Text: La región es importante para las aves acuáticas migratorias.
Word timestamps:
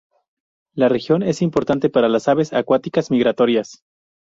La 0.73 0.89
región 0.89 1.21
es 1.21 1.43
importante 1.43 1.91
para 1.91 2.09
las 2.09 2.27
aves 2.27 2.53
acuáticas 2.53 3.11
migratorias. 3.11 3.83